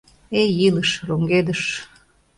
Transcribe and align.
Эй, 0.39 0.49
илыш— 0.67 0.89
роҥгедыш! 1.07 1.61